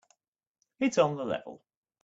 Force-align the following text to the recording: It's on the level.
It's 0.79 0.97
on 0.97 1.15
the 1.15 1.23
level. 1.23 1.61